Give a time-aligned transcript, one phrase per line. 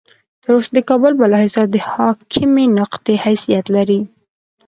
[0.43, 4.01] تر اوسه د کابل بالا حصار د حاکمې نقطې حیثیت لري.